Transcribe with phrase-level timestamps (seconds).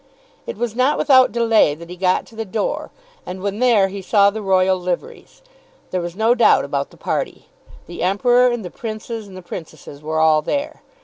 [0.47, 2.89] It was not without delay that he got to the door,
[3.23, 5.43] and when there he saw the royal liveries.
[5.91, 7.49] There was no doubt about the party.
[7.85, 10.81] The Emperor and the Princes and the Princesses were all there.